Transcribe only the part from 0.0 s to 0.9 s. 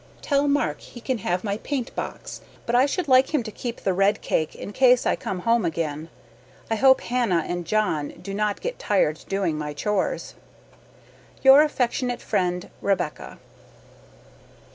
Tell Mark